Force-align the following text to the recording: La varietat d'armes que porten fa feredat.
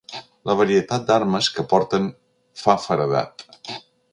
La 0.49 0.53
varietat 0.61 1.03
d'armes 1.09 1.49
que 1.57 1.65
porten 1.75 2.09
fa 2.63 2.79
feredat. 2.89 3.49